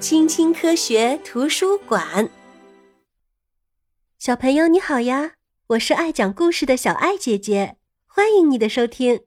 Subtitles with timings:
[0.00, 2.30] 青青科学图书馆，
[4.16, 5.32] 小朋友你好呀！
[5.66, 9.22] 我是爱讲故事的小爱姐姐，欢迎你的收听。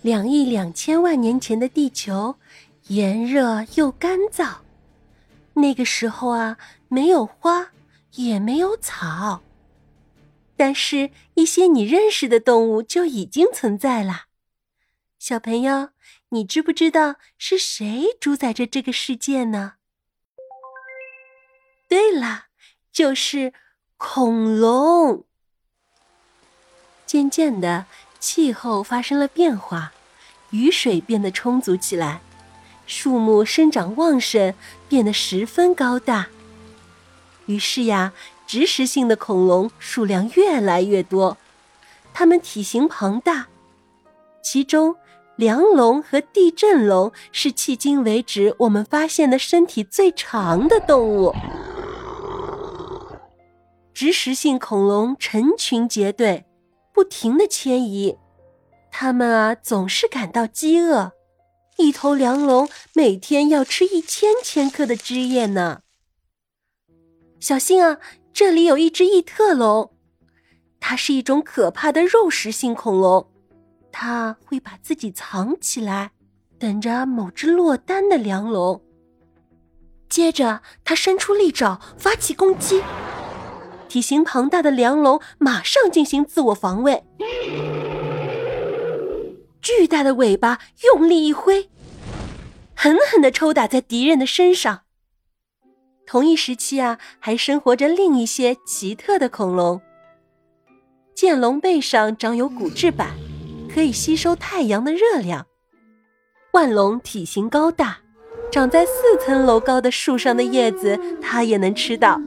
[0.00, 2.36] 两亿两千万年前的地球，
[2.86, 4.60] 炎热又干燥。
[5.52, 6.56] 那个时候啊，
[6.88, 7.72] 没有花，
[8.14, 9.42] 也没有草，
[10.56, 14.22] 但是，一些你认识的动物就已经存在了。
[15.18, 15.90] 小朋友，
[16.32, 19.74] 你知不知道是谁主宰着这个世界呢？
[21.88, 22.44] 对了，
[22.92, 23.52] 就是
[23.96, 25.24] 恐龙。
[27.04, 27.86] 渐渐的，
[28.20, 29.92] 气候发生了变化，
[30.50, 32.20] 雨水变得充足起来，
[32.86, 34.54] 树木生长旺盛，
[34.88, 36.28] 变得十分高大。
[37.46, 38.12] 于是呀，
[38.46, 41.36] 植食性的恐龙数量越来越多，
[42.14, 43.48] 它们体型庞大，
[44.44, 44.94] 其中。
[45.40, 51.34] 梁龙和地震龙是迄今为止我们发现的身体最长的动物。
[53.94, 56.44] 植食性恐龙成群结队，
[56.92, 58.18] 不停的迁移，
[58.90, 61.12] 它们啊总是感到饥饿。
[61.78, 65.80] 一头梁龙每天要吃一千千克的汁液呢。
[67.40, 67.96] 小心啊，
[68.34, 69.90] 这里有一只异特龙，
[70.78, 73.26] 它是一种可怕的肉食性恐龙。
[73.92, 76.12] 他会把自己藏起来，
[76.58, 78.82] 等着某只落单的梁龙。
[80.08, 82.82] 接着，他伸出利爪，发起攻击。
[83.88, 87.04] 体型庞大的梁龙马上进行自我防卫，
[89.60, 91.68] 巨大的尾巴用力一挥，
[92.74, 94.82] 狠狠的抽打在敌人的身上。
[96.06, 99.80] 同一时期啊，还生活着另一些奇特的恐龙。
[101.14, 103.10] 剑龙背上长有骨质板。
[103.72, 105.46] 可以吸收太阳的热量。
[106.52, 107.98] 万龙体型高大，
[108.50, 112.20] 长在四层楼高的树上的叶子，它也能吃到。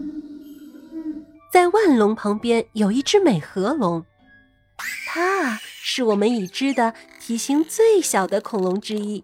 [1.52, 4.06] 在万龙旁边有一只美颌龙，
[5.08, 9.24] 它是我们已知的体型最小的恐龙之一，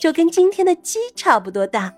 [0.00, 1.94] 就跟今天的鸡差不多大。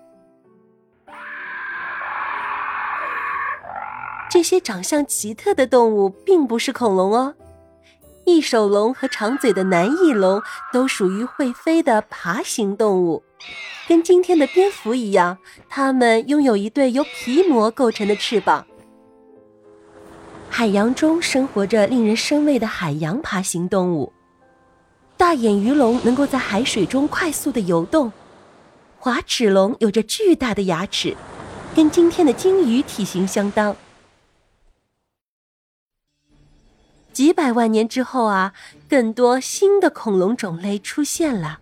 [4.29, 7.33] 这些长相奇特的动物并不是恐龙哦。
[8.27, 10.43] 翼手龙和长嘴的南翼龙
[10.73, 13.23] 都属于会飞的爬行动物，
[13.87, 15.37] 跟今天的蝙蝠一样，
[15.69, 18.67] 它们拥有一对由皮膜构成的翅膀。
[20.49, 24.11] 海洋中生活着令人生畏的海洋爬行动物，
[25.15, 28.11] 大眼鱼龙能够在海水中快速的游动，
[28.99, 31.15] 滑齿龙有着巨大的牙齿，
[31.73, 33.73] 跟今天的鲸鱼体型相当。
[37.17, 38.53] 几百万年之后啊，
[38.87, 41.57] 更多新的恐龙种类出现了。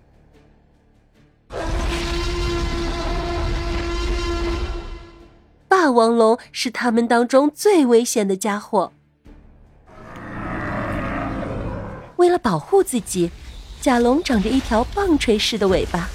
[5.70, 8.92] 霸王龙是它们当中最危险的家伙。
[12.18, 13.32] 为了保护自己，
[13.80, 16.10] 甲龙长着一条棒槌式的尾巴，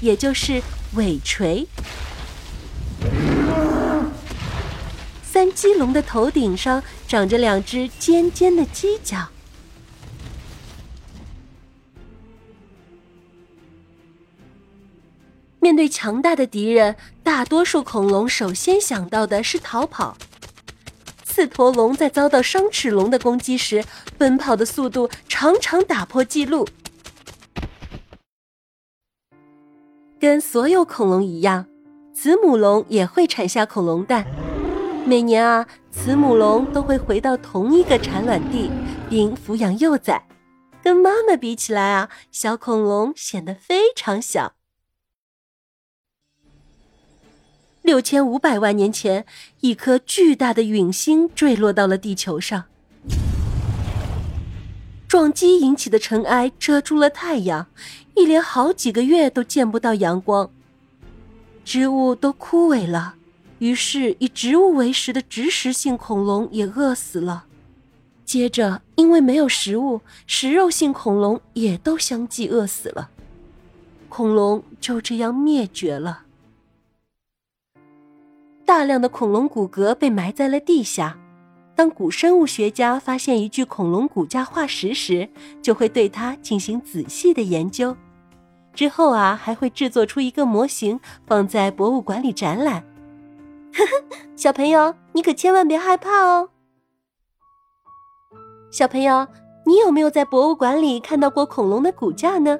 [0.00, 0.62] 也就是
[0.94, 1.68] 尾锤。
[5.40, 9.26] 三鸡龙的头顶上长着两只尖尖的犄角。
[15.60, 20.14] 面对强大的敌人，大多数恐龙首先想到的是逃跑。
[21.24, 23.82] 刺驼龙在遭到双齿龙的攻击时，
[24.18, 26.68] 奔跑的速度常常打破纪录。
[30.20, 31.64] 跟所有恐龙一样，
[32.12, 34.26] 子母龙也会产下恐龙蛋。
[35.10, 38.70] 每年啊，慈母龙都会回到同一个产卵地，
[39.08, 40.24] 并抚养幼崽。
[40.84, 44.52] 跟妈妈比起来啊，小恐龙显得非常小。
[47.82, 49.26] 六千五百万年前，
[49.62, 52.66] 一颗巨大的陨星坠落到了地球上，
[55.08, 57.66] 撞击引起的尘埃遮住了太阳，
[58.14, 60.48] 一连好几个月都见不到阳光，
[61.64, 63.16] 植物都枯萎了。
[63.60, 67.44] 于是，以植物为食的植食性恐龙也饿死了。
[68.24, 73.10] 接着，因为没有食物，食肉性恐龙也都相继饿死了。
[74.08, 76.22] 恐龙就这样灭绝了。
[78.64, 81.18] 大量的恐龙骨骼被埋在了地下。
[81.74, 85.28] 当古生物学家发现一具恐龙骨架化石时，
[85.60, 87.96] 就会对它进行仔细的研究。
[88.72, 92.84] 之后啊，还会制作出一个模型，放在博物馆里展览。
[93.74, 94.04] 呵呵，
[94.36, 96.50] 小朋友，你可千万别害怕哦。
[98.70, 99.26] 小朋友，
[99.66, 102.58] 你有没有在博物馆里看到过恐龙的骨架呢？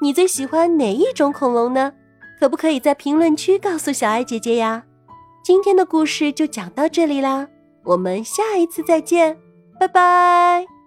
[0.00, 1.92] 你最喜欢哪一种恐龙呢？
[2.40, 4.84] 可不可以在评论区告诉小爱姐姐呀？
[5.44, 7.48] 今天的故事就讲到这里啦，
[7.84, 9.38] 我们下一次再见，
[9.78, 10.81] 拜拜。